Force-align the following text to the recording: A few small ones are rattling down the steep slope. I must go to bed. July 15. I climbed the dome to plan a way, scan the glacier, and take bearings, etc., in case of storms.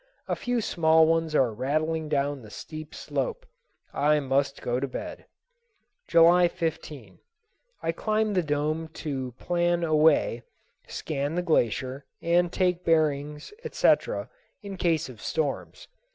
A 0.27 0.35
few 0.35 0.61
small 0.61 1.05
ones 1.05 1.35
are 1.35 1.53
rattling 1.53 2.09
down 2.09 2.41
the 2.41 2.49
steep 2.49 2.95
slope. 2.95 3.45
I 3.93 4.19
must 4.19 4.59
go 4.63 4.79
to 4.79 4.87
bed. 4.87 5.27
July 6.07 6.47
15. 6.47 7.19
I 7.83 7.91
climbed 7.91 8.33
the 8.33 8.41
dome 8.41 8.87
to 9.05 9.33
plan 9.37 9.83
a 9.83 9.95
way, 9.95 10.41
scan 10.87 11.35
the 11.35 11.43
glacier, 11.43 12.03
and 12.19 12.51
take 12.51 12.83
bearings, 12.83 13.53
etc., 13.63 14.27
in 14.63 14.75
case 14.75 15.07
of 15.07 15.21
storms. 15.21 15.87